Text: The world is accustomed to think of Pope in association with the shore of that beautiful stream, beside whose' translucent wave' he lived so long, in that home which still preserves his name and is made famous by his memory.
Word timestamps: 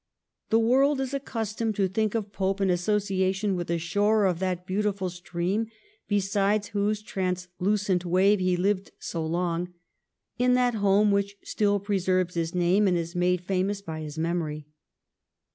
The 0.49 0.57
world 0.57 0.99
is 0.99 1.13
accustomed 1.13 1.75
to 1.75 1.87
think 1.87 2.15
of 2.15 2.33
Pope 2.33 2.59
in 2.59 2.71
association 2.71 3.55
with 3.55 3.67
the 3.67 3.77
shore 3.77 4.25
of 4.25 4.39
that 4.39 4.65
beautiful 4.65 5.11
stream, 5.11 5.67
beside 6.07 6.65
whose' 6.65 7.03
translucent 7.03 8.03
wave' 8.03 8.39
he 8.39 8.57
lived 8.57 8.89
so 8.97 9.23
long, 9.23 9.75
in 10.39 10.55
that 10.55 10.73
home 10.73 11.11
which 11.11 11.35
still 11.43 11.79
preserves 11.79 12.33
his 12.33 12.55
name 12.55 12.87
and 12.87 12.97
is 12.97 13.13
made 13.15 13.41
famous 13.41 13.83
by 13.83 13.99
his 14.01 14.17
memory. 14.17 14.65